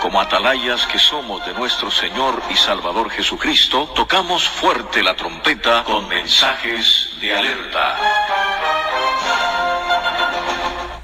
[0.00, 6.08] como atalayas que somos de nuestro Señor y Salvador Jesucristo, tocamos fuerte la trompeta con
[6.08, 7.96] mensajes de alerta.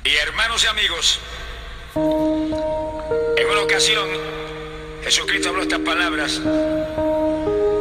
[0.04, 1.20] Y hermanos y amigos,
[1.94, 4.08] en una ocasión
[5.04, 6.40] Jesucristo habló estas palabras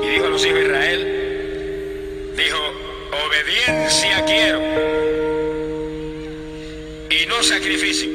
[0.03, 2.59] y dijo a los hijos de Israel, dijo,
[3.25, 4.59] obediencia quiero
[7.09, 8.14] y no sacrificio.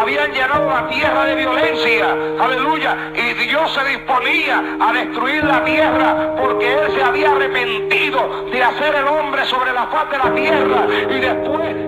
[0.00, 6.34] Habían llenado la tierra de violencia, aleluya, y Dios se disponía a destruir la tierra
[6.40, 10.86] porque Él se había arrepentido de hacer el hombre sobre la faz de la tierra
[11.10, 11.86] y después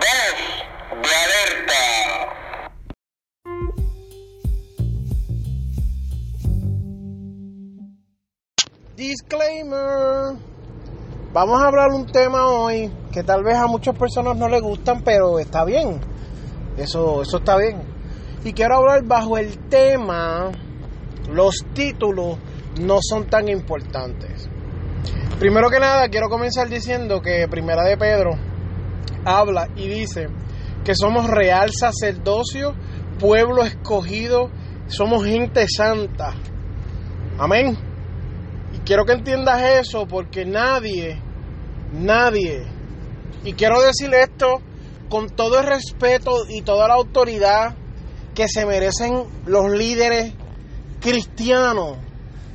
[0.00, 1.90] Voz de.
[8.96, 10.36] Disclaimer.
[11.32, 15.02] Vamos a hablar un tema hoy que tal vez a muchas personas no les gustan,
[15.02, 16.00] pero está bien.
[16.76, 17.82] Eso, eso está bien.
[18.44, 20.50] Y quiero hablar bajo el tema
[21.30, 22.36] los títulos
[22.80, 24.48] no son tan importantes.
[25.38, 28.32] Primero que nada, quiero comenzar diciendo que Primera de Pedro
[29.24, 30.28] habla y dice
[30.84, 32.74] que somos real sacerdocio,
[33.20, 34.50] pueblo escogido,
[34.88, 36.34] somos gente santa.
[37.38, 37.89] Amén.
[38.90, 41.16] Quiero que entiendas eso porque nadie,
[41.92, 42.64] nadie,
[43.44, 44.60] y quiero decir esto
[45.08, 47.76] con todo el respeto y toda la autoridad
[48.34, 50.34] que se merecen los líderes
[51.00, 51.98] cristianos,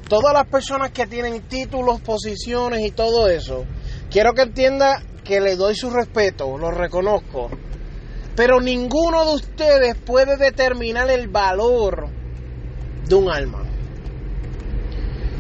[0.10, 3.64] todas las personas que tienen títulos, posiciones y todo eso.
[4.12, 7.50] Quiero que entienda que le doy su respeto, lo reconozco.
[8.36, 12.10] Pero ninguno de ustedes puede determinar el valor
[13.08, 13.65] de un alma.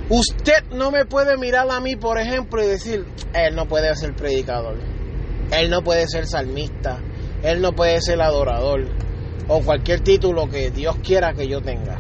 [0.09, 4.15] Usted no me puede mirar a mí, por ejemplo, y decir, él no puede ser
[4.15, 4.77] predicador,
[5.51, 6.99] él no puede ser salmista,
[7.41, 8.85] él no puede ser adorador,
[9.47, 11.97] o cualquier título que Dios quiera que yo tenga.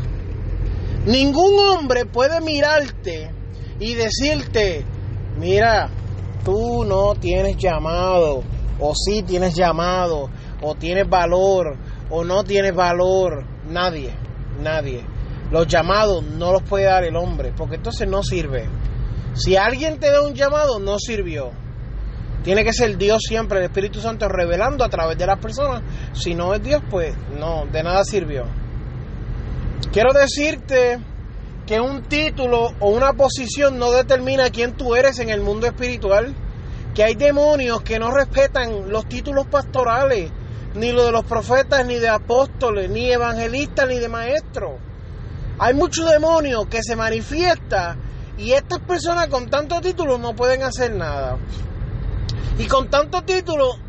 [1.07, 3.31] Ningún hombre puede mirarte
[3.79, 4.85] y decirte,
[5.39, 5.89] mira,
[6.43, 8.43] tú no tienes llamado,
[8.79, 10.29] o sí tienes llamado,
[10.61, 11.75] o tienes valor,
[12.11, 13.45] o no tienes valor.
[13.67, 14.11] Nadie,
[14.61, 15.14] nadie.
[15.51, 18.67] Los llamados no los puede dar el hombre, porque entonces no sirve.
[19.33, 21.51] Si alguien te da un llamado, no sirvió.
[22.43, 25.81] Tiene que ser Dios siempre, el Espíritu Santo revelando a través de las personas.
[26.13, 28.45] Si no es Dios, pues no, de nada sirvió.
[29.91, 30.99] Quiero decirte
[31.65, 36.35] que un título o una posición no determina quién tú eres en el mundo espiritual.
[36.93, 40.31] Que hay demonios que no respetan los títulos pastorales,
[40.75, 44.73] ni los de los profetas, ni de apóstoles, ni evangelistas, ni de maestros.
[45.57, 47.97] Hay muchos demonios que se manifiestan
[48.37, 51.37] y estas personas con tantos títulos no pueden hacer nada.
[52.57, 53.79] Y con tantos títulos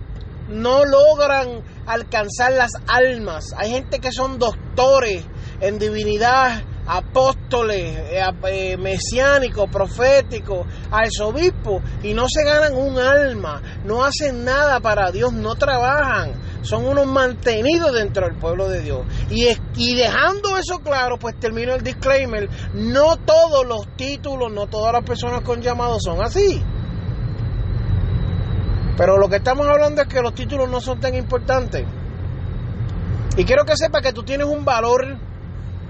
[0.48, 3.52] no logran alcanzar las almas.
[3.56, 5.24] Hay gente que son doctores
[5.60, 14.04] en divinidad, apóstoles, eh, eh, mesiánicos, proféticos, arzobispos, y no se ganan un alma, no
[14.04, 16.32] hacen nada para Dios, no trabajan,
[16.66, 19.00] son unos mantenidos dentro del pueblo de Dios.
[19.30, 24.66] Y, es- y dejando eso claro, pues termino el disclaimer, no todos los títulos, no
[24.66, 26.62] todas las personas con llamado son así.
[28.96, 31.84] Pero lo que estamos hablando es que los títulos no son tan importantes.
[33.36, 35.18] Y quiero que sepa que tú tienes un valor.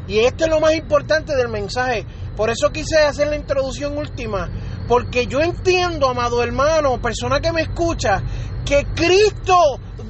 [0.08, 2.04] Y esto es lo más importante del mensaje.
[2.37, 4.48] Por eso quise hacer la introducción última.
[4.88, 8.22] Porque yo entiendo, amado hermano, persona que me escucha,
[8.64, 9.56] que Cristo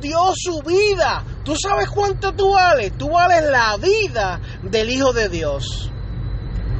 [0.01, 1.25] dio su vida.
[1.45, 2.93] ¿Tú sabes cuánto tú vales?
[2.97, 5.91] Tú vales la vida del Hijo de Dios.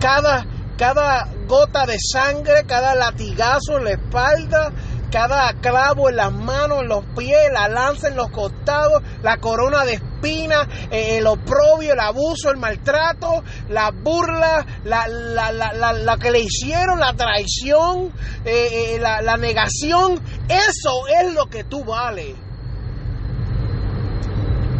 [0.01, 0.47] Cada,
[0.77, 4.73] cada gota de sangre, cada latigazo en la espalda,
[5.11, 9.85] cada clavo en las manos, en los pies, la lanza en los costados, la corona
[9.85, 16.17] de espinas, eh, el oprobio, el abuso, el maltrato, la burla, la, la, la, la,
[16.19, 18.13] que le hicieron, la traición,
[18.45, 22.35] eh, eh, la negación, eso es lo que tú vales.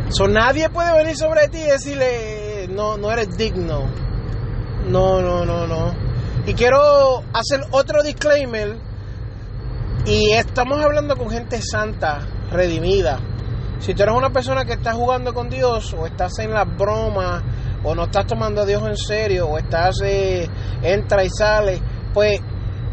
[0.09, 3.87] So, nadie puede venir sobre ti y decirle, no, no eres digno.
[4.89, 5.95] No, no, no, no.
[6.47, 8.77] Y quiero hacer otro disclaimer.
[10.07, 12.21] Y estamos hablando con gente santa,
[12.53, 13.19] redimida.
[13.81, 17.43] Si tú eres una persona que está jugando con Dios, o estás en las bromas,
[17.83, 20.49] o no estás tomando a Dios en serio, o estás, eh,
[20.83, 21.83] entra y sale,
[22.15, 22.41] pues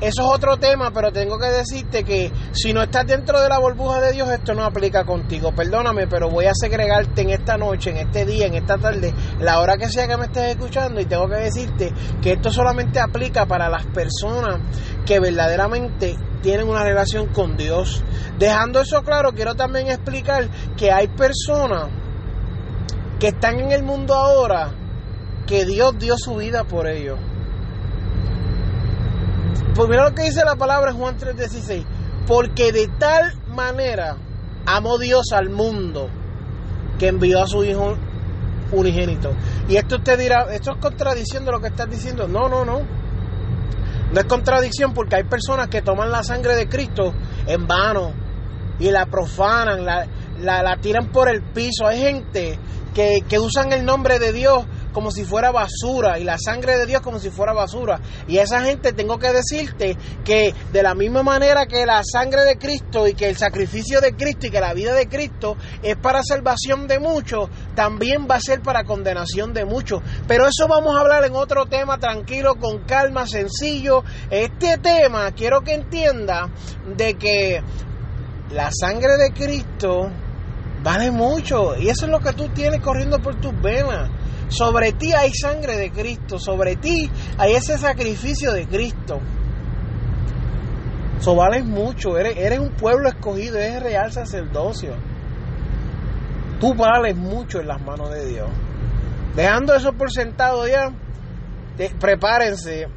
[0.01, 3.59] eso es otro tema, pero tengo que decirte que si no estás dentro de la
[3.59, 5.53] burbuja de Dios, esto no aplica contigo.
[5.53, 9.59] Perdóname, pero voy a segregarte en esta noche, en este día, en esta tarde, la
[9.59, 13.45] hora que sea que me estés escuchando y tengo que decirte que esto solamente aplica
[13.45, 14.59] para las personas
[15.05, 18.03] que verdaderamente tienen una relación con Dios.
[18.37, 21.89] Dejando eso claro, quiero también explicar que hay personas
[23.19, 24.71] que están en el mundo ahora
[25.47, 27.17] que Dios dio su vida por ellos.
[29.75, 31.85] Pues mira lo que dice la palabra en Juan 3:16.
[32.27, 34.17] Porque de tal manera
[34.65, 36.09] amó Dios al mundo
[36.99, 37.97] que envió a su Hijo
[38.71, 39.31] unigénito.
[39.67, 42.27] Y esto usted dirá, esto es contradicción de lo que estás diciendo.
[42.27, 42.81] No, no, no.
[44.11, 47.13] No es contradicción porque hay personas que toman la sangre de Cristo
[47.47, 48.13] en vano
[48.79, 50.05] y la profanan, la,
[50.39, 51.87] la, la tiran por el piso.
[51.87, 52.59] Hay gente
[52.93, 56.85] que, que usan el nombre de Dios como si fuera basura y la sangre de
[56.85, 57.99] Dios como si fuera basura.
[58.27, 62.57] Y esa gente tengo que decirte que de la misma manera que la sangre de
[62.57, 66.23] Cristo y que el sacrificio de Cristo y que la vida de Cristo es para
[66.23, 70.01] salvación de muchos, también va a ser para condenación de muchos.
[70.27, 74.03] Pero eso vamos a hablar en otro tema tranquilo, con calma, sencillo.
[74.29, 76.49] Este tema quiero que entienda
[76.95, 77.61] de que
[78.51, 80.11] la sangre de Cristo
[80.83, 84.09] vale mucho y eso es lo que tú tienes corriendo por tus venas.
[84.53, 89.19] Sobre ti hay sangre de Cristo, sobre ti hay ese sacrificio de Cristo.
[91.19, 94.93] Eso vales mucho, eres, un pueblo escogido, eres real sacerdocio.
[96.59, 98.49] Tú vales mucho en las manos de Dios.
[99.35, 100.91] Dejando eso por sentado ya,
[101.77, 102.87] te- prepárense,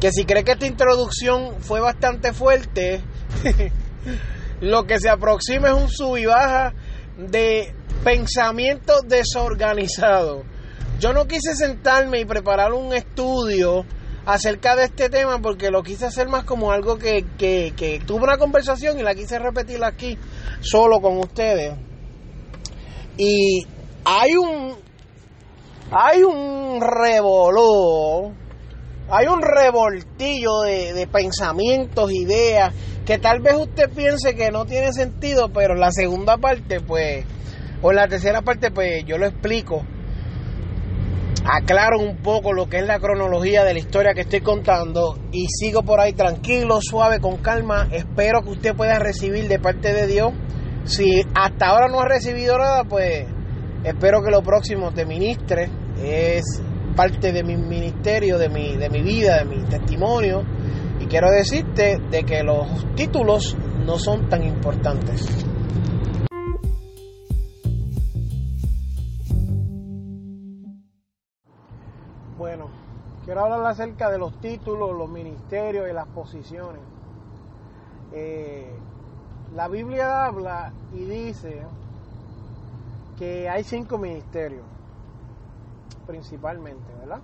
[0.00, 3.00] que si cree que esta introducción fue bastante fuerte,
[4.60, 6.74] lo que se aproxima es un sub y baja
[7.16, 7.74] de
[8.04, 10.42] pensamiento desorganizado.
[10.98, 13.84] Yo no quise sentarme y preparar un estudio
[14.26, 18.36] acerca de este tema porque lo quise hacer más como algo que, que, tuve una
[18.36, 20.18] conversación y la quise repetir aquí
[20.60, 21.74] solo con ustedes.
[23.16, 23.64] Y
[24.04, 24.76] hay un
[25.90, 28.32] hay un revoló,
[29.08, 32.74] hay un revoltillo de, de pensamientos, ideas,
[33.06, 37.24] que tal vez usted piense que no tiene sentido, pero en la segunda parte, pues,
[37.82, 39.84] o en la tercera parte, pues yo lo explico.
[41.50, 45.46] Aclaro un poco lo que es la cronología de la historia que estoy contando y
[45.48, 47.88] sigo por ahí tranquilo, suave, con calma.
[47.90, 50.34] Espero que usted pueda recibir de parte de Dios.
[50.84, 53.24] Si hasta ahora no ha recibido nada, pues
[53.82, 55.70] espero que lo próximo te ministre.
[56.02, 56.44] Es
[56.94, 60.42] parte de mi ministerio, de mi, de mi vida, de mi testimonio.
[61.00, 63.56] Y quiero decirte de que los títulos
[63.86, 65.47] no son tan importantes.
[73.28, 76.80] Quiero hablar acerca de los títulos, los ministerios y las posiciones.
[78.10, 78.72] Eh,
[79.54, 81.62] la Biblia habla y dice
[83.18, 84.64] que hay cinco ministerios,
[86.06, 87.20] principalmente, ¿verdad?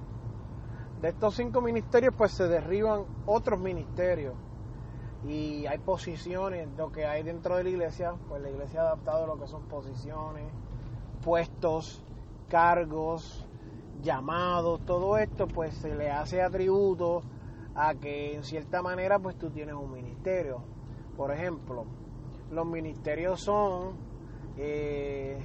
[1.00, 4.34] De estos cinco ministerios, pues se derriban otros ministerios
[5.26, 9.26] y hay posiciones, lo que hay dentro de la iglesia, pues la iglesia ha adaptado
[9.26, 10.52] lo que son posiciones,
[11.22, 12.04] puestos,
[12.50, 13.43] cargos,
[14.04, 17.22] llamados, todo esto, pues se le hace atributo
[17.74, 20.62] a que en cierta manera, pues tú tienes un ministerio.
[21.16, 21.86] Por ejemplo,
[22.50, 23.96] los ministerios son
[24.56, 25.42] eh,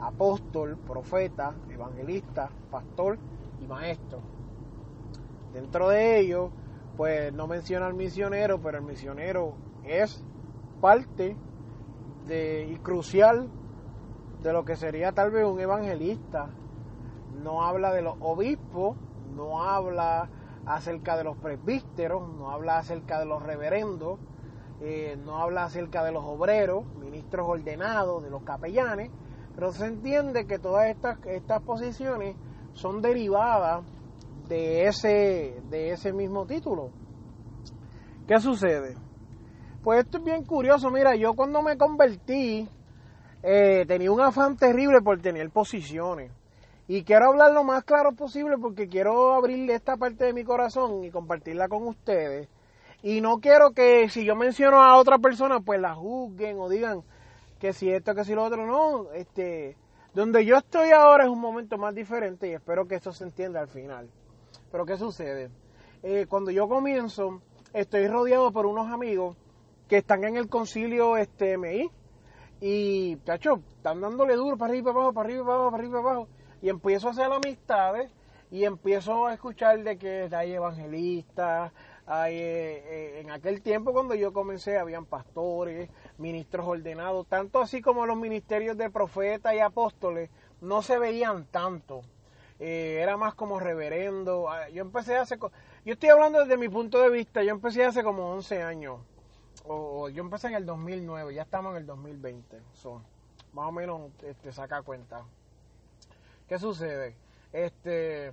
[0.00, 3.18] apóstol, profeta, evangelista, pastor
[3.60, 4.20] y maestro.
[5.52, 6.50] Dentro de ellos,
[6.96, 10.24] pues no menciona al misionero, pero el misionero es
[10.80, 11.36] parte
[12.26, 13.48] de, y crucial
[14.42, 16.50] de lo que sería tal vez un evangelista.
[17.42, 18.96] No habla de los obispos,
[19.34, 20.28] no habla
[20.66, 24.18] acerca de los presbíteros, no habla acerca de los reverendos,
[24.80, 29.10] eh, no habla acerca de los obreros, ministros ordenados, de los capellanes,
[29.54, 32.36] pero se entiende que todas estas, estas posiciones
[32.72, 33.84] son derivadas
[34.48, 36.90] de ese, de ese mismo título.
[38.26, 38.96] ¿Qué sucede?
[39.82, 40.90] Pues esto es bien curioso.
[40.90, 42.68] Mira, yo cuando me convertí
[43.42, 46.32] eh, tenía un afán terrible por tener posiciones.
[46.86, 51.02] Y quiero hablar lo más claro posible porque quiero abrirle esta parte de mi corazón
[51.02, 52.48] y compartirla con ustedes.
[53.02, 57.02] Y no quiero que si yo menciono a otra persona, pues la juzguen o digan
[57.58, 58.66] que si esto, que si lo otro.
[58.66, 59.76] No, este,
[60.12, 63.60] donde yo estoy ahora es un momento más diferente y espero que esto se entienda
[63.60, 64.10] al final.
[64.70, 65.50] Pero ¿qué sucede?
[66.02, 67.40] Eh, cuando yo comienzo,
[67.72, 69.36] estoy rodeado por unos amigos
[69.88, 71.90] que están en el concilio este MI
[72.60, 76.02] y, cacho, están dándole duro para arriba, para abajo, para arriba, para abajo, para arriba,
[76.02, 76.28] para abajo.
[76.64, 78.10] Y empiezo a hacer amistades
[78.50, 81.70] y empiezo a escuchar de que hay evangelistas,
[82.06, 87.82] Hay, eh, eh, en aquel tiempo cuando yo comencé habían pastores, ministros ordenados, tanto así
[87.82, 90.30] como los ministerios de profetas y apóstoles
[90.62, 92.00] no se veían tanto.
[92.58, 94.48] Eh, era más como reverendo.
[94.48, 95.36] Ah, Yo empecé hace...
[95.36, 99.00] Yo estoy hablando desde mi punto de vista, yo empecé hace como 11 años.
[99.66, 102.62] O, o yo empecé en el 2009, ya estamos en el 2020.
[102.72, 103.02] So,
[103.52, 105.26] más o menos este, saca cuenta.
[106.48, 107.16] ¿Qué sucede?
[107.52, 108.32] Este,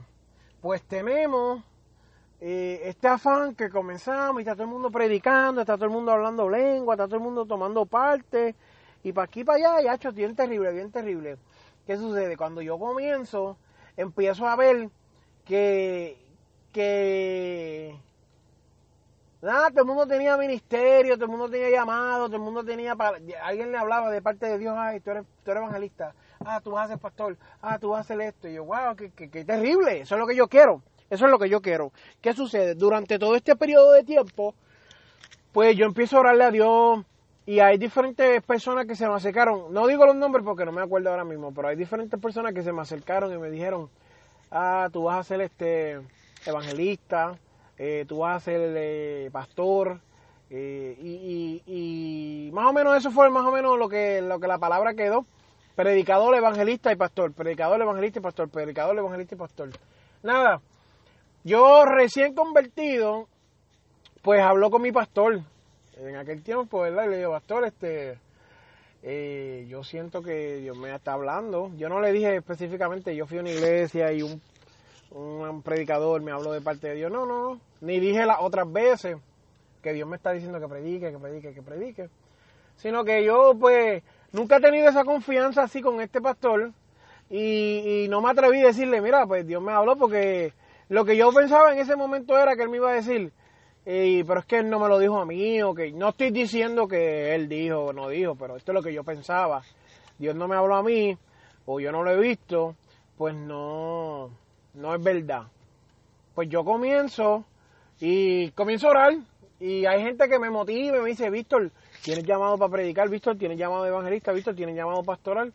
[0.62, 1.64] pues tenemos
[2.42, 6.12] eh, este afán que comenzamos y está todo el mundo predicando, está todo el mundo
[6.12, 8.56] hablando lengua, está todo el mundo tomando parte
[9.04, 11.38] y para aquí para allá, ya hecho bien terrible, bien terrible.
[11.86, 12.36] ¿Qué sucede?
[12.36, 13.58] Cuando yo comienzo,
[13.96, 14.90] empiezo a ver
[15.46, 16.18] que,
[16.74, 17.98] que
[19.42, 22.94] nada, todo el mundo tenía ministerio, todo el mundo tenía llamado, todo el mundo tenía,
[23.44, 26.14] alguien le hablaba de parte de Dios, ay, tú eres, tú eres evangelista,
[26.46, 28.96] ah, tú vas a ser pastor, ah, tú vas a hacer esto, y yo, wow,
[28.96, 31.62] qué, qué, qué terrible, eso es lo que yo quiero, eso es lo que yo
[31.62, 31.92] quiero.
[32.22, 32.76] ¿Qué sucede?
[32.76, 34.56] Durante todo este periodo de tiempo,
[35.52, 37.04] pues yo empiezo a orarle a Dios
[37.46, 40.82] y hay diferentes personas que se me acercaron, no digo los nombres porque no me
[40.82, 43.90] acuerdo ahora mismo, pero hay diferentes personas que se me acercaron y me dijeron,
[44.52, 46.00] ah, tú vas a ser este
[46.46, 47.38] evangelista,
[47.78, 50.00] eh, tú vas a ser eh, pastor,
[50.50, 54.40] eh, y, y- y más o menos eso fue más o menos lo que, lo
[54.40, 55.26] que la palabra quedó,
[55.76, 59.70] predicador, evangelista y pastor, predicador, evangelista y pastor, predicador, evangelista y pastor.
[60.24, 60.62] Nada,
[61.44, 63.28] yo recién convertido,
[64.22, 65.42] pues habló con mi pastor.
[65.98, 67.06] En aquel tiempo, ¿verdad?
[67.06, 68.18] Y le digo, pastor, este,
[69.04, 71.72] eh, yo siento que Dios me está hablando.
[71.78, 74.42] Yo no le dije específicamente, yo fui a una iglesia y un,
[75.12, 77.12] un predicador me habló de parte de Dios.
[77.12, 77.62] No, no, no.
[77.82, 79.18] Ni dije las otras veces
[79.82, 82.10] que Dios me está diciendo que predique, que predique, que predique.
[82.78, 86.72] Sino que yo, pues, nunca he tenido esa confianza así con este pastor.
[87.30, 90.54] Y, y no me atreví a decirle, mira, pues Dios me habló porque
[90.90, 93.32] lo que yo pensaba en ese momento era que él me iba a decir,
[93.86, 96.32] "Ey, pero es que él no me lo dijo a mí, o que no estoy
[96.32, 99.62] diciendo que él dijo o no dijo, pero esto es lo que yo pensaba.
[100.20, 101.18] Dios no me habló a mí,
[101.66, 102.76] o yo no lo he visto,
[103.18, 104.30] pues no,
[104.74, 105.44] no es verdad.
[106.36, 107.46] Pues yo comienzo
[108.00, 109.14] y comienzo a orar
[109.60, 111.72] y hay gente que me motiva y me dice, Víctor,
[112.04, 115.54] tienes llamado para predicar, Víctor, tienes llamado de evangelista, Víctor, tienes llamado pastoral.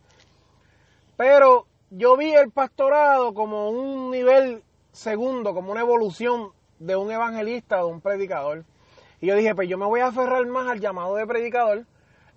[1.16, 4.62] Pero yo vi el pastorado como un nivel
[4.92, 8.64] segundo, como una evolución de un evangelista de un predicador.
[9.20, 11.84] Y yo dije, pues yo me voy a aferrar más al llamado de predicador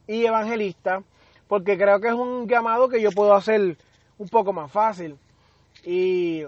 [0.08, 1.04] y evangelista,
[1.48, 3.78] porque creo que es un llamado que yo puedo hacer
[4.18, 5.18] un poco más fácil.
[5.84, 6.44] Y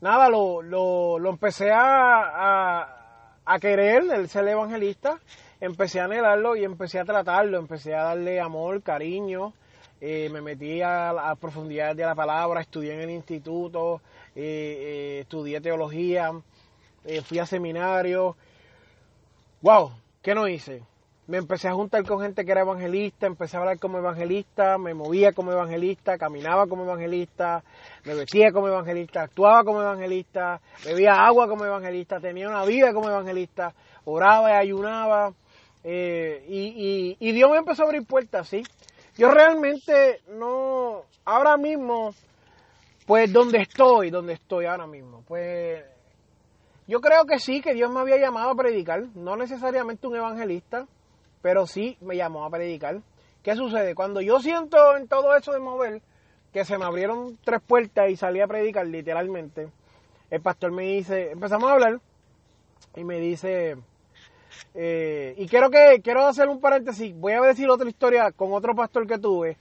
[0.00, 5.20] nada, lo, lo, lo empecé a, a, a querer, el ser evangelista,
[5.60, 9.52] empecé a anhelarlo y empecé a tratarlo, empecé a darle amor, cariño,
[10.00, 14.02] eh, me metí a, a profundidad de la palabra, estudié en el instituto,
[14.34, 16.32] eh, eh, estudié teología,
[17.24, 18.36] fui a seminario.
[19.62, 20.82] Wow, ¿qué no hice?
[21.28, 24.94] Me empecé a juntar con gente que era evangelista, empecé a hablar como evangelista, me
[24.94, 27.64] movía como evangelista, caminaba como evangelista,
[28.04, 33.08] me vestía como evangelista, actuaba como evangelista, bebía agua como evangelista, tenía una vida como
[33.08, 35.32] evangelista, oraba y ayunaba.
[35.88, 36.44] Eh,
[37.20, 38.64] y, Dios me empezó a abrir puertas, ¿sí?
[39.16, 42.12] Yo realmente no, ahora mismo,
[43.06, 45.84] pues donde estoy, donde estoy ahora mismo, pues
[46.88, 50.88] yo creo que sí, que Dios me había llamado a predicar, no necesariamente un evangelista,
[51.40, 53.00] pero sí me llamó a predicar.
[53.44, 53.94] ¿Qué sucede?
[53.94, 56.02] Cuando yo siento en todo eso de mover,
[56.52, 59.68] que se me abrieron tres puertas y salí a predicar literalmente,
[60.30, 62.00] el pastor me dice, empezamos a hablar
[62.96, 63.76] y me dice,
[64.74, 68.74] eh, y quiero que quiero hacer un paréntesis, voy a decir otra historia con otro
[68.74, 69.56] pastor que tuve,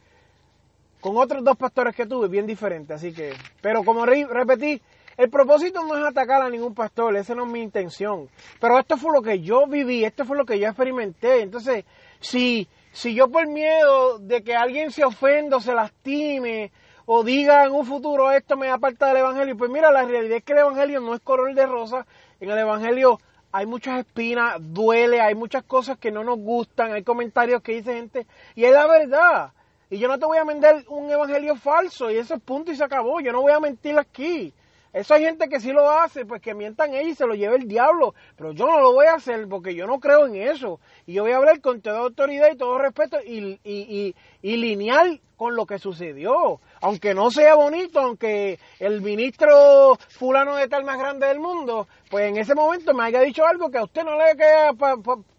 [1.01, 4.81] con otros dos pastores que tuve, bien diferentes, así que, pero como re- repetí,
[5.17, 8.27] el propósito no es atacar a ningún pastor, esa no es mi intención,
[8.59, 11.85] pero esto fue lo que yo viví, esto fue lo que yo experimenté, entonces,
[12.19, 16.71] si, si yo por miedo de que alguien se ofenda o se lastime,
[17.05, 20.43] o diga en un futuro esto me aparta del evangelio, pues mira, la realidad es
[20.43, 22.05] que el evangelio no es color de rosa,
[22.39, 23.19] en el evangelio
[23.55, 27.93] hay muchas espinas, duele, hay muchas cosas que no nos gustan, hay comentarios que dice
[27.93, 29.53] gente, y es la verdad.
[29.89, 32.75] Y yo no te voy a vender un evangelio falso, y eso es punto y
[32.75, 34.53] se acabó, yo no voy a mentir aquí.
[34.91, 37.55] Eso hay gente que sí lo hace, pues que mientan ellos y se lo lleve
[37.55, 40.81] el diablo, pero yo no lo voy a hacer porque yo no creo en eso.
[41.05, 44.57] Y yo voy a hablar con toda autoridad y todo respeto y, y, y, y
[44.57, 46.59] lineal con lo que sucedió.
[46.85, 52.29] Aunque no sea bonito, aunque el ministro fulano de tal más grande del mundo, pues
[52.29, 54.71] en ese momento me haya dicho algo que a usted no le queda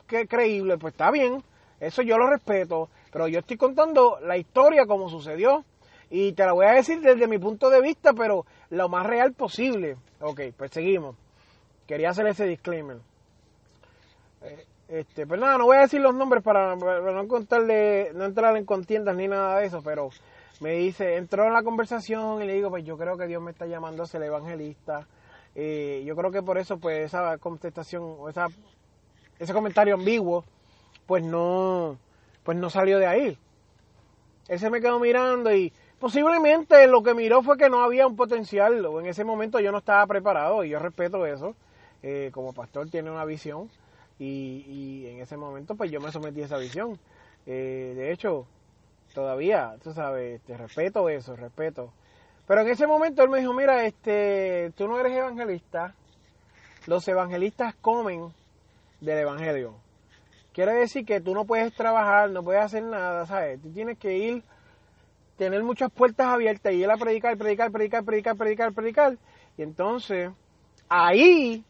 [0.09, 1.45] que creíble, pues está bien,
[1.79, 5.65] eso yo lo respeto, pero yo estoy contando la historia como sucedió
[6.11, 9.33] y te la voy a decir desde mi punto de vista, pero lo más real
[9.33, 9.99] posible.
[10.21, 11.15] Ok, pues seguimos.
[11.87, 12.97] quería hacer ese disclaimer.
[14.43, 18.25] Eh, este, pues nada, no voy a decir los nombres para, para no contarle, no
[18.25, 20.11] entrar en contiendas ni nada de eso, pero
[20.61, 23.51] me dice, entró en la conversación y le digo, pues yo creo que Dios me
[23.51, 25.07] está llamando a ser evangelista.
[25.55, 28.49] Eh, yo creo que por eso, pues esa contestación, o esa,
[29.39, 30.45] ese comentario ambiguo,
[31.07, 31.99] pues no,
[32.43, 33.39] pues no salió de ahí.
[34.49, 38.17] Él se me quedó mirando y posiblemente lo que miró fue que no había un
[38.17, 41.55] potencial, o en ese momento yo no estaba preparado y yo respeto eso.
[42.03, 43.71] Eh, como pastor tiene una visión
[44.19, 46.99] y, y, en ese momento pues yo me sometí a esa visión.
[47.47, 48.47] Eh, de hecho,
[49.17, 51.91] todavía, tú sabes, te respeto eso, respeto.
[52.47, 55.95] Pero en ese momento él me dijo, mira, este, tú no eres evangelista,
[56.87, 58.31] los evangelistas comen
[59.01, 59.75] del evangelio.
[60.53, 63.59] Quiere decir que tú no puedes trabajar, no puedes hacer nada, ¿sabes?
[63.63, 64.43] Tú tienes que ir,
[65.39, 69.19] tener muchas puertas abiertas y ir a predicar, predicar, predicar, predicar, predicar, predicar.
[69.57, 70.31] Y entonces,
[70.91, 71.65] ahí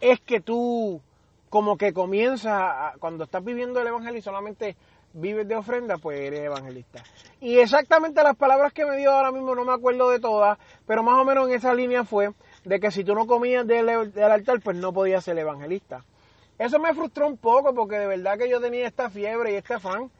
[0.00, 1.02] es que tú
[1.50, 4.76] como que comienzas, cuando estás viviendo el evangelio y solamente
[5.12, 7.02] vives de ofrenda, pues eres evangelista.
[7.40, 11.02] Y exactamente las palabras que me dio ahora mismo no me acuerdo de todas, pero
[11.02, 12.30] más o menos en esa línea fue
[12.64, 16.04] de que si tú no comías del, altar, pues no podías ser evangelista.
[16.58, 19.74] Eso me frustró un poco porque de verdad que yo tenía esta fiebre y este
[19.74, 20.10] afán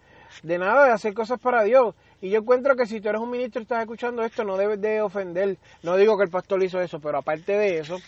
[0.42, 1.94] de nada, de hacer cosas para Dios.
[2.22, 4.80] Y yo encuentro que si tú eres un ministro y estás escuchando esto, no debes
[4.80, 5.58] de ofender.
[5.82, 7.98] No digo que el pastor hizo eso, pero aparte de eso,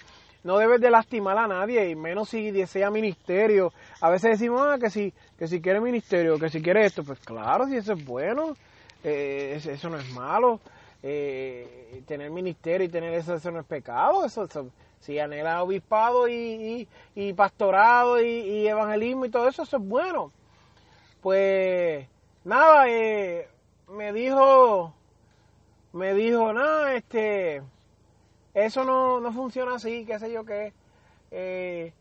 [0.45, 3.73] no debes de lastimar a nadie, y menos si desea ministerio.
[4.01, 7.19] A veces decimos, ah, que si, que si quiere ministerio, que si quiere esto, pues
[7.19, 8.57] claro, si eso es bueno,
[9.03, 10.61] eh, eso no es malo.
[11.03, 14.71] Eh, tener ministerio y tener eso, eso no es pecado, eso, eso
[15.01, 20.31] si anhela obispado y, y, pastorado y, y, evangelismo y todo eso, eso es bueno.
[21.21, 22.07] Pues
[22.45, 23.49] nada, eh,
[23.89, 24.95] me dijo,
[25.93, 27.63] me dijo, nada, este,
[28.55, 30.73] eso no, no funciona así, qué sé yo qué.
[31.33, 31.93] Eh,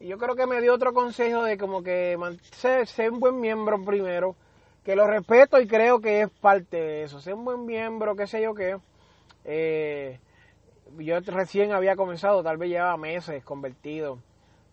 [0.00, 2.16] yo creo que me dio otro consejo de como que
[2.52, 4.36] ser, ser un buen miembro primero,
[4.84, 8.26] que lo respeto y creo que es parte de eso, ser un buen miembro, qué
[8.26, 8.78] sé yo qué.
[9.44, 10.18] Eh,
[10.98, 14.18] yo recién había comenzado, tal vez llevaba meses convertido,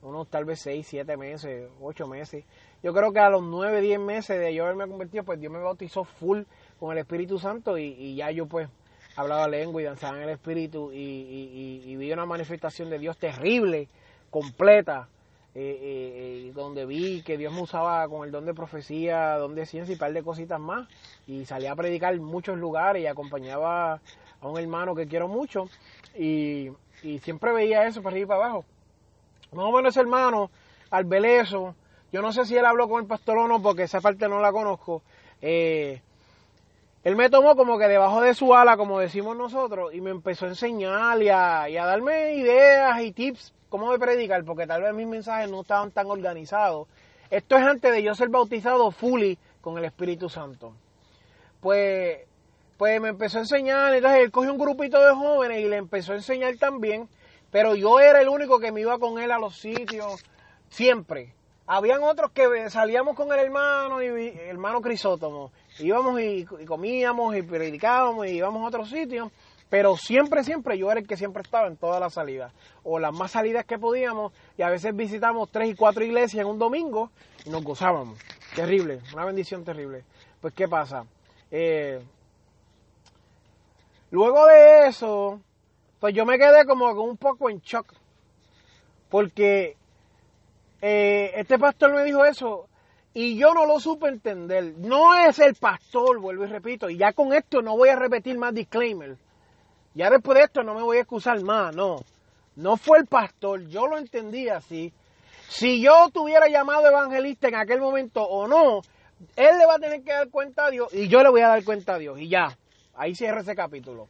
[0.01, 2.45] unos tal vez 6, 7 meses, 8 meses.
[2.83, 5.59] Yo creo que a los 9, 10 meses de yo haberme convertido, pues Dios me
[5.59, 6.43] bautizó full
[6.79, 8.69] con el Espíritu Santo y, y ya yo pues
[9.15, 13.17] hablaba lengua y danzaba en el Espíritu y, y, y vi una manifestación de Dios
[13.17, 13.87] terrible,
[14.29, 15.07] completa,
[15.57, 19.65] eh, eh, donde vi que Dios me usaba con el don de profecía, don de
[19.65, 20.87] ciencia y un par de cositas más.
[21.27, 24.01] Y salía a predicar en muchos lugares y acompañaba
[24.41, 25.69] a un hermano que quiero mucho.
[26.17, 26.69] Y,
[27.03, 28.65] y siempre veía eso para arriba y para abajo.
[29.53, 30.51] Más o menos ese hermano,
[30.91, 34.01] al ver yo no sé si él habló con el pastor o no, porque esa
[34.01, 35.03] parte no la conozco.
[35.41, 36.01] Eh,
[37.03, 40.45] él me tomó como que debajo de su ala, como decimos nosotros, y me empezó
[40.45, 44.93] a enseñar a, y a darme ideas y tips cómo de predicar, porque tal vez
[44.93, 46.87] mis mensajes no estaban tan organizados.
[47.29, 50.71] Esto es antes de yo ser bautizado fully con el Espíritu Santo.
[51.59, 52.19] Pues,
[52.77, 56.13] pues me empezó a enseñar, entonces él cogió un grupito de jóvenes y le empezó
[56.13, 57.09] a enseñar también,
[57.51, 60.23] pero yo era el único que me iba con él a los sitios,
[60.69, 61.33] siempre.
[61.67, 68.27] Habían otros que salíamos con el hermano y hermano Crisótomo, íbamos y comíamos y predicábamos
[68.27, 69.33] y íbamos a otros sitios,
[69.69, 73.13] pero siempre, siempre yo era el que siempre estaba en todas las salidas, o las
[73.13, 77.11] más salidas que podíamos, y a veces visitamos tres y cuatro iglesias en un domingo
[77.45, 78.19] y nos gozábamos.
[78.55, 80.03] Terrible, una bendición terrible.
[80.39, 81.05] Pues, ¿qué pasa?
[81.51, 81.99] Eh,
[84.11, 85.41] luego de eso,
[85.99, 87.93] pues yo me quedé como un poco en shock,
[89.09, 89.75] porque
[90.81, 92.67] eh, este pastor me dijo eso
[93.13, 94.75] y yo no lo supe entender.
[94.77, 98.37] No es el pastor, vuelvo y repito, y ya con esto no voy a repetir
[98.37, 99.17] más disclaimer.
[99.95, 101.97] Ya después de esto no me voy a excusar más, no.
[102.55, 104.93] No fue el pastor, yo lo entendí así.
[105.47, 108.81] Si yo tuviera llamado evangelista en aquel momento o no,
[109.35, 111.47] él le va a tener que dar cuenta a Dios y yo le voy a
[111.47, 112.19] dar cuenta a Dios.
[112.19, 112.57] Y ya,
[112.95, 114.07] ahí cierra ese capítulo.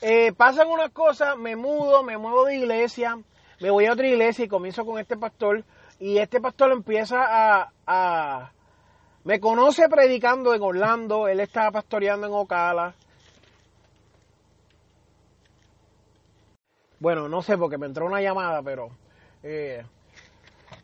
[0.00, 3.18] Eh, pasan unas cosas, me mudo, me muevo de iglesia,
[3.60, 5.64] me voy a otra iglesia y comienzo con este pastor.
[6.00, 8.52] Y este pastor empieza a, a
[9.24, 12.94] me conoce predicando en Orlando, él estaba pastoreando en Ocala.
[17.02, 18.90] Bueno, no sé porque me entró una llamada, pero
[19.42, 19.82] eh,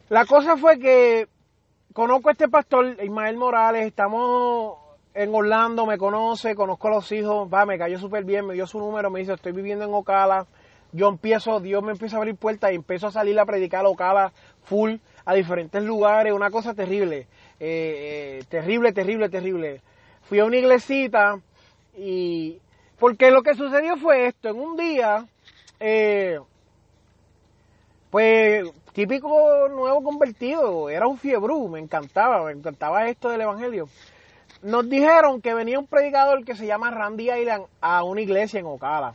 [0.08, 1.28] la cosa fue que
[1.92, 4.78] conozco a este pastor, Ismael Morales, estamos
[5.14, 8.66] en Orlando, me conoce, conozco a los hijos, va, me cayó súper bien, me dio
[8.66, 10.48] su número, me dice, estoy viviendo en Ocala,
[10.90, 13.88] yo empiezo, Dios me empieza a abrir puertas y empiezo a salir a predicar a
[13.88, 14.32] Ocala
[14.64, 17.28] full a diferentes lugares, una cosa terrible,
[17.60, 19.82] eh, eh, terrible, terrible, terrible.
[20.22, 21.38] Fui a una iglesita
[21.96, 22.58] y,
[22.98, 25.24] porque lo que sucedió fue esto, en un día,
[25.80, 26.38] eh,
[28.10, 33.88] Pues típico nuevo convertido, era un fiebrú, me encantaba, me encantaba esto del Evangelio.
[34.62, 38.66] Nos dijeron que venía un predicador que se llama Randy Island a una iglesia en
[38.66, 39.14] Ocala.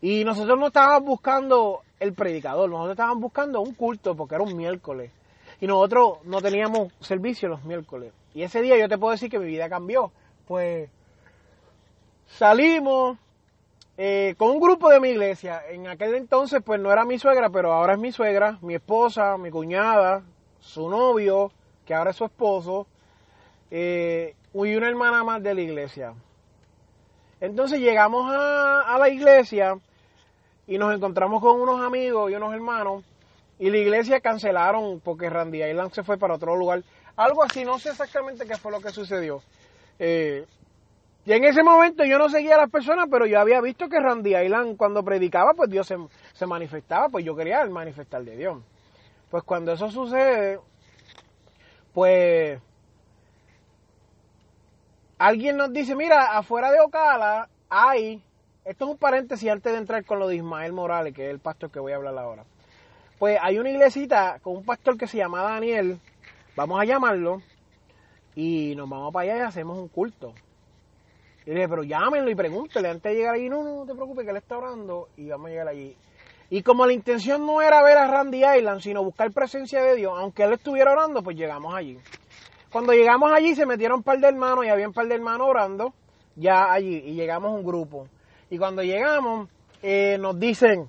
[0.00, 4.56] Y nosotros no estábamos buscando el predicador, nosotros estábamos buscando un culto porque era un
[4.56, 5.10] miércoles.
[5.60, 8.12] Y nosotros no teníamos servicio los miércoles.
[8.34, 10.12] Y ese día yo te puedo decir que mi vida cambió.
[10.46, 10.90] Pues
[12.26, 13.18] salimos
[13.96, 15.62] eh, con un grupo de mi iglesia.
[15.68, 19.36] En aquel entonces pues no era mi suegra, pero ahora es mi suegra, mi esposa,
[19.36, 20.22] mi cuñada,
[20.60, 21.52] su novio,
[21.84, 22.86] que ahora es su esposo,
[23.70, 26.14] eh, y una hermana más de la iglesia.
[27.40, 29.76] Entonces llegamos a, la iglesia
[30.66, 33.02] y nos encontramos con unos amigos y unos hermanos
[33.58, 36.84] y la iglesia cancelaron porque Randy Island se fue para otro lugar.
[37.16, 39.42] Algo así, no sé exactamente qué fue lo que sucedió.
[39.98, 40.46] Eh,
[41.24, 44.00] y en ese momento yo no seguía a las personas, pero yo había visto que
[44.00, 45.96] Randy Island cuando predicaba, pues Dios se,
[46.32, 48.58] se manifestaba, pues yo quería el manifestar de Dios.
[49.30, 50.58] Pues cuando eso sucede,
[51.94, 52.60] pues
[55.18, 58.20] alguien nos dice, mira, afuera de Ocala hay,
[58.64, 61.38] esto es un paréntesis antes de entrar con lo de Ismael Morales, que es el
[61.38, 62.44] pastor que voy a hablar ahora.
[63.20, 66.00] Pues hay una iglesita con un pastor que se llama Daniel,
[66.56, 67.40] vamos a llamarlo,
[68.34, 70.34] y nos vamos para allá y hacemos un culto.
[71.44, 73.48] Y le dije, pero llámenlo y pregúntele antes de llegar allí.
[73.48, 75.96] No, no, no te preocupes, que él está orando y vamos a llegar allí.
[76.50, 80.12] Y como la intención no era ver a Randy Island, sino buscar presencia de Dios,
[80.16, 81.98] aunque él estuviera orando, pues llegamos allí.
[82.70, 85.46] Cuando llegamos allí se metieron un par de hermanos y había un par de hermanos
[85.48, 85.94] orando
[86.36, 88.08] ya allí y llegamos un grupo.
[88.50, 89.48] Y cuando llegamos
[89.82, 90.88] eh, nos dicen,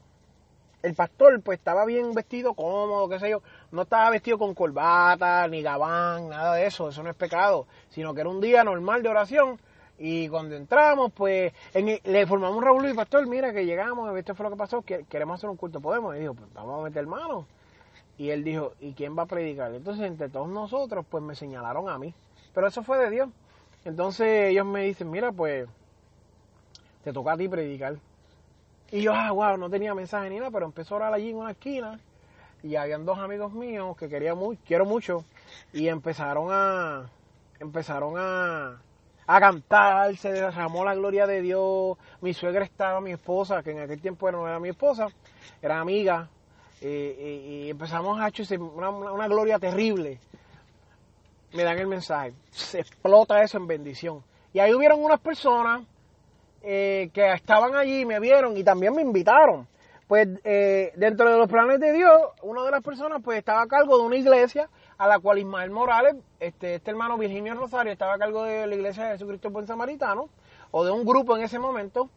[0.81, 5.47] el pastor pues estaba bien vestido, cómodo, qué sé yo, no estaba vestido con corbata,
[5.47, 9.01] ni gabán, nada de eso, eso no es pecado, sino que era un día normal
[9.01, 9.59] de oración.
[10.05, 14.35] Y cuando entramos, pues en- le formamos un revuelo y pastor, mira que llegamos, esto
[14.35, 16.13] fue lo que pasó, que- queremos hacer un culto, podemos.
[16.17, 17.47] Y dijo, pues vamos a meter mano.
[18.17, 19.73] Y él dijo, ¿y quién va a predicar?
[19.73, 22.13] Entonces, entre todos nosotros, pues me señalaron a mí.
[22.53, 23.29] Pero eso fue de Dios.
[23.85, 25.69] Entonces ellos me dicen, mira, pues
[27.05, 27.95] te toca a ti predicar.
[28.91, 31.37] Y yo, ah, wow, no tenía mensaje ni nada, pero empezó a orar allí en
[31.37, 31.97] una esquina.
[32.61, 35.23] Y habían dos amigos míos que quería muy, quiero mucho.
[35.71, 37.09] Y empezaron a,
[37.61, 38.81] empezaron a,
[39.27, 41.97] a cantar, se derramó la gloria de Dios.
[42.21, 45.07] Mi suegra estaba, mi esposa, que en aquel tiempo no era mi esposa,
[45.61, 46.29] era amiga.
[46.81, 50.19] y empezamos a una, una- una gloria terrible.
[51.53, 52.33] Me dan el mensaje.
[52.51, 54.23] Se explota eso en bendición.
[54.53, 55.83] Y ahí hubieron unas personas
[56.61, 59.67] eh, que estaban allí, me vieron y también me invitaron.
[60.07, 63.67] Pues eh, dentro de los planes de Dios, una de las personas pues estaba a
[63.67, 66.15] cargo de una iglesia a la cual Ismael Morales,
[66.47, 70.29] este, este hermano Virginio Rosario, estaba a cargo de la iglesia de Jesucristo Buen Samaritano,
[70.71, 72.09] o de un grupo en ese momento,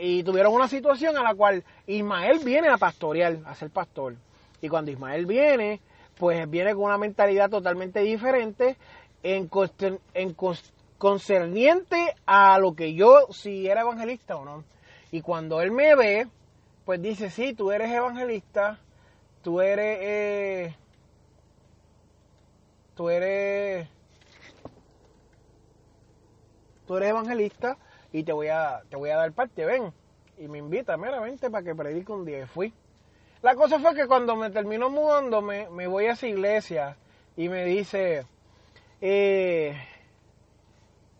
[0.00, 4.16] y tuvieron una situación a la cual Ismael viene a pastorear, a ser pastor.
[4.60, 5.80] Y cuando Ismael viene,
[6.18, 8.76] pues viene con una mentalidad totalmente diferente
[9.22, 9.50] en,
[10.14, 10.36] en
[10.98, 14.64] concerniente a lo que yo, si era evangelista o no.
[15.12, 16.28] Y cuando él me ve,
[16.84, 18.78] pues dice, sí, tú eres evangelista,
[19.42, 20.74] tú eres, eh,
[23.00, 23.88] tú eres,
[26.86, 27.78] tú eres evangelista
[28.12, 29.90] y te voy a, te voy a dar parte, ven.
[30.36, 32.40] Y me invita, mira, vente para que predique un día.
[32.40, 32.74] Y fui.
[33.40, 36.98] La cosa fue que cuando me terminó mudando, me, me voy a esa iglesia
[37.38, 38.26] y me dice,
[39.00, 39.74] eh,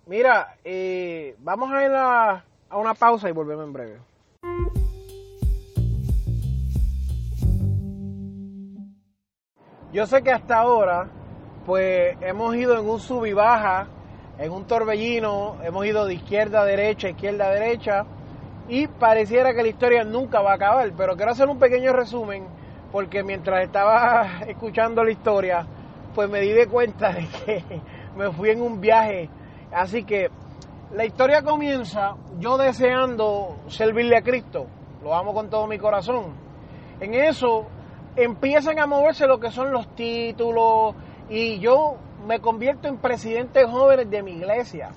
[0.04, 3.98] mira, eh, vamos a ir a, a una pausa y volvemos en breve.
[9.94, 11.08] Yo sé que hasta ahora,
[11.66, 13.86] pues hemos ido en un sub y baja,
[14.38, 18.06] en un torbellino, hemos ido de izquierda a derecha, izquierda a derecha,
[18.68, 22.46] y pareciera que la historia nunca va a acabar, pero quiero hacer un pequeño resumen,
[22.92, 25.66] porque mientras estaba escuchando la historia,
[26.14, 27.64] pues me di de cuenta de que
[28.16, 29.28] me fui en un viaje.
[29.72, 30.30] Así que
[30.92, 34.66] la historia comienza yo deseando servirle a Cristo,
[35.02, 36.32] lo amo con todo mi corazón.
[37.00, 37.66] En eso
[38.16, 40.94] empiezan a moverse lo que son los títulos
[41.30, 44.90] y yo me convierto en presidente jóvenes de mi iglesia.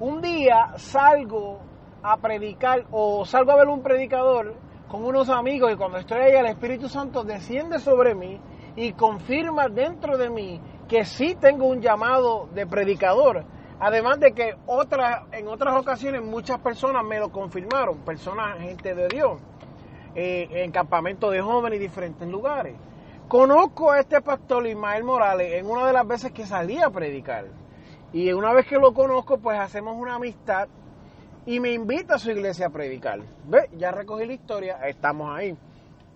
[0.00, 1.60] Un día salgo
[2.02, 4.54] a predicar o salgo a ver un predicador
[4.88, 8.40] con unos amigos y cuando estoy ahí el Espíritu Santo desciende sobre mí
[8.74, 13.44] y confirma dentro de mí que sí tengo un llamado de predicador.
[13.80, 19.06] Además de que otra, en otras ocasiones muchas personas me lo confirmaron, personas, gente de
[19.06, 19.40] Dios,
[20.16, 22.74] eh, en campamentos de jóvenes y diferentes lugares.
[23.28, 27.44] Conozco a este pastor Ismael Morales en una de las veces que salí a predicar.
[28.10, 30.66] Y una vez que lo conozco, pues hacemos una amistad
[31.44, 33.20] y me invita a su iglesia a predicar.
[33.44, 33.68] ¿Ve?
[33.76, 35.54] Ya recogí la historia, estamos ahí.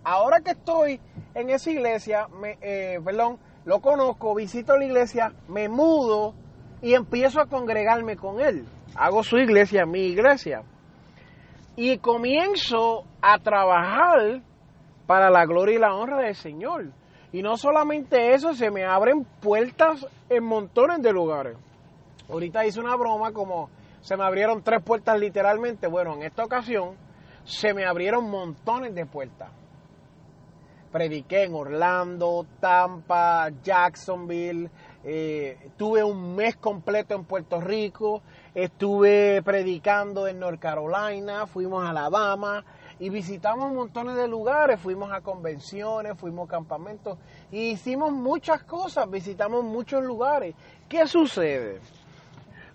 [0.04, 1.00] ahora que estoy
[1.34, 6.32] en esa iglesia, me, eh, perdón, lo conozco, visito la iglesia, me mudo
[6.80, 8.64] y empiezo a congregarme con él.
[8.96, 10.62] Hago su iglesia, mi iglesia.
[11.76, 14.40] Y comienzo a trabajar
[15.06, 16.86] para la gloria y la honra del Señor.
[17.32, 21.56] Y no solamente eso, se me abren puertas en montones de lugares.
[22.28, 23.70] Ahorita hice una broma como
[24.02, 25.86] se me abrieron tres puertas literalmente.
[25.86, 26.96] Bueno, en esta ocasión
[27.44, 29.50] se me abrieron montones de puertas.
[30.90, 34.70] Prediqué en Orlando, Tampa, Jacksonville.
[35.04, 38.22] eh, tuve un mes completo en Puerto Rico.
[38.54, 41.46] Estuve predicando en North Carolina.
[41.46, 42.62] Fuimos a Alabama
[43.02, 44.78] y visitamos montones de lugares.
[44.78, 47.18] Fuimos a convenciones, fuimos a campamentos
[47.50, 49.10] y hicimos muchas cosas.
[49.10, 50.54] Visitamos muchos lugares.
[50.88, 51.80] ¿Qué sucede?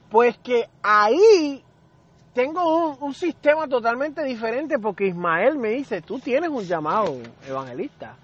[0.10, 1.64] Pues que ahí
[2.34, 8.18] tengo un, un, sistema totalmente diferente porque Ismael me dice, tú tienes un llamado evangelista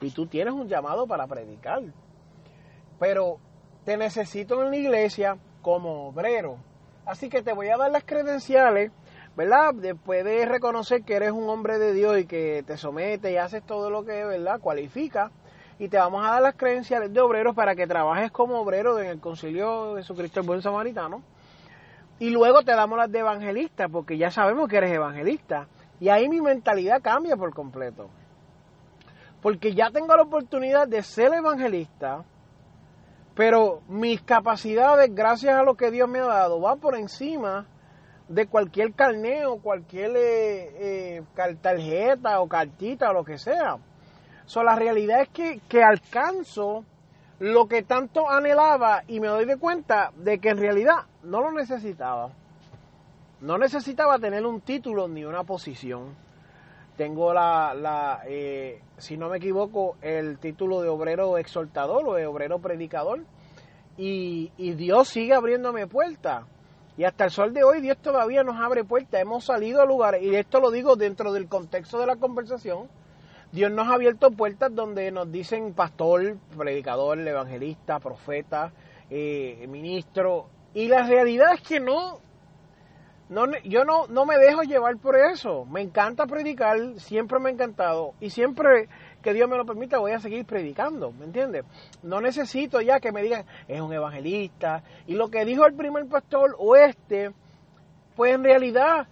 [0.00, 1.82] y tú tienes un llamado para predicar,
[3.00, 3.38] pero
[3.84, 6.58] te necesito en la iglesia como obrero.
[7.04, 8.92] Así que te voy a dar las credenciales,
[9.38, 9.72] ¿verdad?
[9.72, 13.62] Después de reconocer que eres un hombre de Dios y que te somete y haces
[13.62, 14.58] todo lo que, ¿verdad?
[14.58, 15.30] Cualifica.
[15.78, 19.06] Y te vamos a dar las credenciales de obrero para que trabajes como obrero en
[19.06, 21.22] el concilio de Jesucristo el Buen Samaritano.
[22.18, 25.68] Y luego te damos las de evangelista, porque ya sabemos que eres evangelista.
[26.00, 28.10] Y ahí mi mentalidad cambia por completo.
[29.40, 32.24] Porque ya tengo la oportunidad de ser evangelista,
[33.36, 37.68] pero mis capacidades, gracias a lo que Dios me ha dado, van por encima
[38.28, 43.78] de cualquier carneo, cualquier eh, eh, tarjeta o cartita o lo que sea.
[44.46, 46.84] So, la realidad es que, que alcanzo
[47.38, 51.52] lo que tanto anhelaba y me doy de cuenta de que en realidad no lo
[51.52, 52.30] necesitaba.
[53.40, 56.14] No necesitaba tener un título ni una posición.
[56.96, 62.26] Tengo la, la eh, si no me equivoco, el título de obrero exhortador o de
[62.26, 63.20] obrero predicador.
[63.96, 66.44] Y, y Dios sigue abriéndome puertas.
[66.98, 69.20] Y hasta el sol de hoy Dios todavía nos abre puertas.
[69.20, 72.88] Hemos salido a lugares, y esto lo digo dentro del contexto de la conversación,
[73.52, 78.72] Dios nos ha abierto puertas donde nos dicen pastor, predicador, evangelista, profeta,
[79.10, 80.48] eh, ministro.
[80.74, 82.18] Y la realidad es que no,
[83.28, 85.66] no yo no, no me dejo llevar por eso.
[85.66, 88.14] Me encanta predicar, siempre me ha encantado.
[88.18, 88.88] Y siempre
[89.22, 91.64] que Dios me lo permita voy a seguir predicando, ¿me entiendes?
[92.02, 94.82] No necesito ya que me digan, es un evangelista.
[95.06, 97.32] Y lo que dijo el primer pastor oeste,
[98.16, 99.06] pues en realidad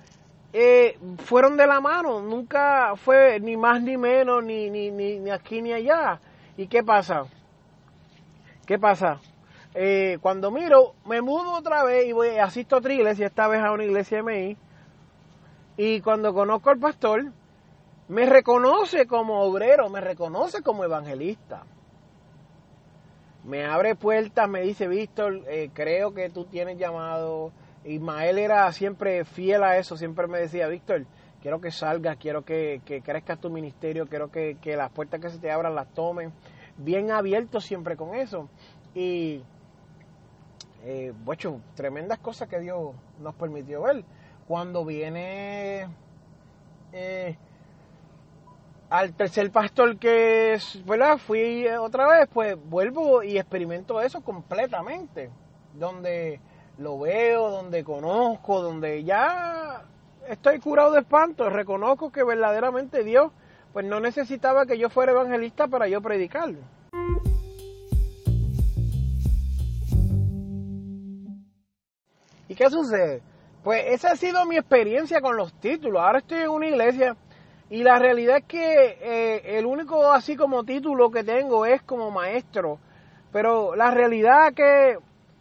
[0.53, 5.31] eh, fueron de la mano, nunca fue ni más ni menos, ni, ni, ni, ni
[5.31, 6.21] aquí ni allá.
[6.57, 7.25] ¿Y qué pasa?
[8.65, 9.21] ¿Qué pasa?
[9.75, 13.61] Eh, cuando miro, me mudo otra vez y voy, asisto a otra iglesia, esta vez
[13.63, 14.57] a una iglesia MI,
[15.77, 17.27] y cuando conozco al pastor,
[18.09, 21.65] me reconoce como obrero, me reconoce como evangelista.
[23.45, 27.53] Me abre puertas, me dice, Víctor, eh, creo que tú tienes llamado,
[27.85, 31.07] Ismael era siempre fiel a eso, siempre me decía, Víctor,
[31.41, 35.31] quiero que salgas, quiero que, que crezcas tu ministerio, quiero que, que, las puertas que
[35.31, 36.33] se te abran las tomen,
[36.77, 38.49] bien abierto siempre con eso.
[38.95, 39.43] Y,
[40.89, 41.13] eh,
[41.75, 44.05] tremendas cosas que Dios nos permitió ver.
[44.47, 45.89] Cuando viene
[46.93, 47.37] eh,
[48.89, 51.19] al tercer pastor que, ¿verdad?
[51.19, 55.31] Fui otra vez, pues vuelvo y experimento eso completamente,
[55.75, 56.41] donde
[56.79, 59.83] lo veo, donde conozco, donde ya
[60.29, 63.33] estoy curado de espanto, reconozco que verdaderamente Dios
[63.73, 66.55] pues no necesitaba que yo fuera evangelista para yo predicar.
[72.49, 73.23] ¿Y qué sucede?
[73.63, 76.01] Pues esa ha sido mi experiencia con los títulos.
[76.01, 77.17] Ahora estoy en una iglesia
[77.69, 82.11] y la realidad es que eh, el único así como título que tengo es como
[82.11, 82.79] maestro.
[83.33, 84.99] Pero la realidad es que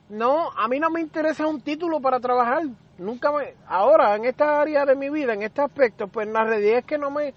[0.10, 2.64] no, a mí no me interesa un título para trabajar.
[2.98, 6.80] Nunca me, ahora en esta área de mi vida, en este aspecto, pues la realidad
[6.80, 7.34] es que no me,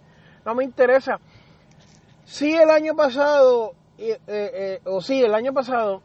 [0.47, 1.21] no me interesa.
[2.25, 6.03] Sí, el año pasado, eh, eh, o sí, el año pasado,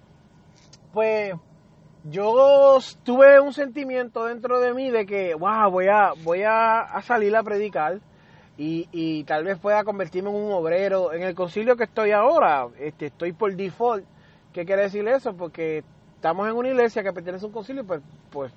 [0.92, 1.34] pues
[2.04, 7.02] yo tuve un sentimiento dentro de mí de que, wow, voy a, voy a, a
[7.02, 8.02] salir a predicar
[8.58, 11.12] y, y, tal vez pueda convertirme en un obrero.
[11.12, 14.06] En el concilio que estoy ahora, este, estoy por default.
[14.54, 15.34] ¿Qué quiere decir eso?
[15.36, 15.84] Porque
[16.16, 18.54] estamos en una iglesia que pertenece a un concilio, pues, pues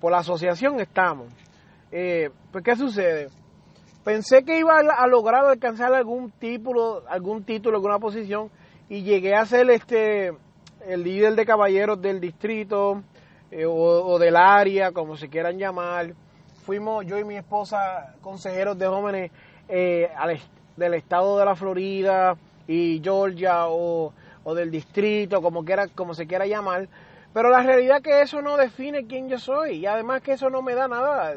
[0.00, 1.26] por la asociación estamos.
[1.90, 3.28] Eh, pues, ¿qué sucede?
[4.04, 8.50] Pensé que iba a, lograr alcanzar algún título, algún título, alguna posición,
[8.88, 10.32] y llegué a ser este
[10.86, 13.02] el líder de caballeros del distrito
[13.50, 16.14] eh, o, del área, como se quieran llamar.
[16.64, 19.30] Fuimos yo y mi esposa consejeros de jóvenes
[19.68, 20.38] eh, al,
[20.76, 26.26] del estado de la Florida y Georgia o, o del distrito, como, quiera, como se
[26.26, 26.88] quiera llamar,
[27.34, 30.48] pero la realidad es que eso no define quién yo soy y además que eso
[30.48, 31.34] no me da nada.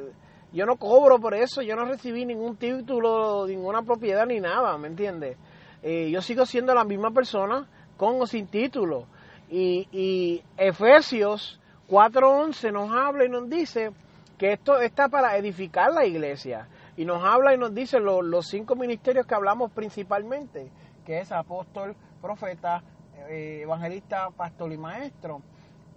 [0.54, 4.88] Yo no cobro por eso, yo no recibí ningún título, ninguna propiedad ni nada, ¿me
[4.88, 5.38] entiendes?
[5.84, 9.08] Eh, yo sigo siendo la misma persona con o sin título.
[9.50, 11.60] Y, y Efesios
[11.90, 13.92] 4.11 nos habla y nos dice
[14.38, 16.67] que esto está para edificar la iglesia.
[16.95, 20.71] Y nos habla y nos dice los cinco ministerios que hablamos principalmente,
[21.06, 22.84] que es apóstol, profeta,
[23.30, 25.41] eh, evangelista, pastor y maestro.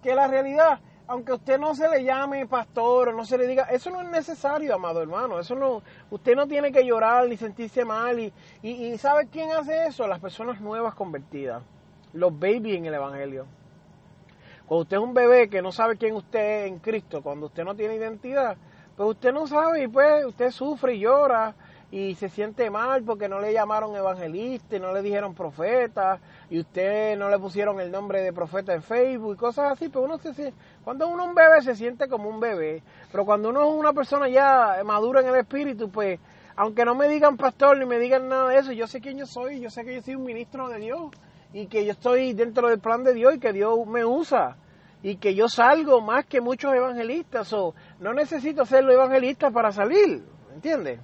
[0.01, 3.63] Que la realidad, aunque usted no se le llame pastor o no se le diga,
[3.65, 5.39] eso no es necesario, amado hermano.
[5.39, 8.19] Eso no, usted no tiene que llorar ni sentirse mal.
[8.19, 10.07] Y, y, y ¿sabe quién hace eso?
[10.07, 11.63] Las personas nuevas convertidas,
[12.13, 13.45] los babies en el evangelio.
[14.71, 17.65] Cuando usted es un bebé que no sabe quién usted es en Cristo, cuando usted
[17.65, 18.55] no tiene identidad,
[18.95, 21.53] pues usted no sabe y pues usted sufre y llora
[21.91, 26.61] y se siente mal porque no le llamaron evangelista y no le dijeron profeta y
[26.61, 30.23] usted no le pusieron el nombre de profeta en Facebook y cosas así, pero pues
[30.23, 30.53] uno se
[30.85, 32.81] cuando uno es un bebé se siente como un bebé,
[33.11, 36.17] pero cuando uno es una persona ya madura en el espíritu, pues
[36.55, 39.25] aunque no me digan pastor ni me digan nada de eso, yo sé quién yo
[39.25, 41.11] soy, yo sé que yo soy un ministro de Dios
[41.51, 44.55] y que yo estoy dentro del plan de Dios y que Dios me usa
[45.03, 50.23] y que yo salgo más que muchos evangelistas o no necesito ser evangelista para salir,
[50.53, 50.99] ¿entiendes?